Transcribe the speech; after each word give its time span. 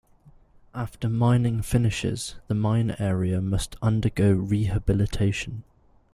After 0.73 1.07
mining 1.07 1.61
finishes, 1.61 2.33
the 2.47 2.55
mine 2.55 2.95
area 2.97 3.39
must 3.39 3.75
undergo 3.83 4.31
rehabilitation. 4.31 5.63